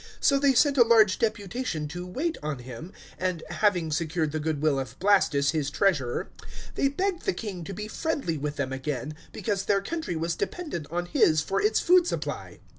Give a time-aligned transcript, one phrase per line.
[0.19, 4.59] So they sent a large deputation to wait on him; and having secured the good
[4.59, 6.27] will of Blastus, his treasurer,
[6.73, 10.87] they begged the king to be friendly with them again, because their country was dependent
[10.89, 12.57] on his for its food supply.